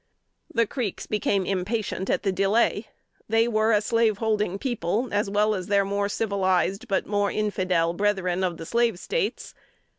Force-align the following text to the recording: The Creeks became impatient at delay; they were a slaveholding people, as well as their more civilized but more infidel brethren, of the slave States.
The 0.51 0.65
Creeks 0.65 1.05
became 1.05 1.45
impatient 1.45 2.09
at 2.09 2.23
delay; 2.23 2.87
they 3.29 3.47
were 3.47 3.71
a 3.71 3.81
slaveholding 3.81 4.57
people, 4.57 5.07
as 5.11 5.29
well 5.29 5.53
as 5.53 5.67
their 5.67 5.85
more 5.85 6.09
civilized 6.09 6.87
but 6.87 7.05
more 7.05 7.29
infidel 7.29 7.93
brethren, 7.93 8.43
of 8.43 8.57
the 8.57 8.65
slave 8.65 8.97
States. 8.97 9.53